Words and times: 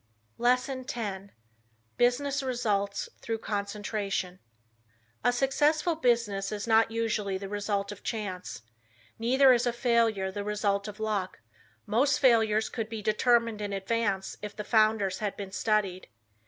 LESSON 0.39 0.83
X. 0.91 1.31
BUSINESS 1.97 2.41
RESULTS 2.41 3.09
THROUGH 3.21 3.37
CONCENTRATION 3.37 4.39
A 5.23 5.31
successful 5.31 5.95
business 5.95 6.51
is 6.51 6.65
not 6.65 6.89
usually 6.89 7.37
the 7.37 7.47
result 7.47 7.91
of 7.91 8.01
chance. 8.01 8.63
Neither 9.19 9.53
is 9.53 9.67
a 9.67 9.71
failure 9.71 10.31
the 10.31 10.43
result 10.43 10.87
of 10.87 10.99
luck. 10.99 11.41
Most 11.85 12.17
failures 12.19 12.67
could 12.67 12.89
be 12.89 13.03
determined 13.03 13.61
in 13.61 13.73
advance 13.73 14.37
if 14.41 14.55
the 14.55 14.63
founders 14.63 15.19
had 15.19 15.37
been 15.37 15.51
studied. 15.51 16.07